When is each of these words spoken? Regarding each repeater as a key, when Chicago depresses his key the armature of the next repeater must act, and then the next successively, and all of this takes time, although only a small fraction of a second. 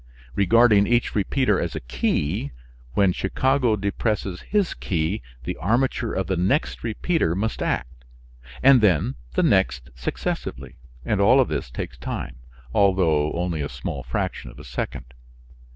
Regarding 0.33 0.87
each 0.87 1.13
repeater 1.13 1.61
as 1.61 1.75
a 1.75 1.79
key, 1.79 2.49
when 2.95 3.13
Chicago 3.13 3.75
depresses 3.75 4.41
his 4.41 4.73
key 4.73 5.21
the 5.43 5.55
armature 5.57 6.11
of 6.15 6.25
the 6.25 6.35
next 6.35 6.83
repeater 6.83 7.35
must 7.35 7.61
act, 7.61 8.03
and 8.63 8.81
then 8.81 9.13
the 9.35 9.43
next 9.43 9.91
successively, 9.93 10.77
and 11.05 11.21
all 11.21 11.39
of 11.39 11.49
this 11.49 11.69
takes 11.69 11.99
time, 11.99 12.37
although 12.73 13.31
only 13.33 13.61
a 13.61 13.69
small 13.69 14.01
fraction 14.01 14.49
of 14.49 14.57
a 14.57 14.63
second. 14.63 15.13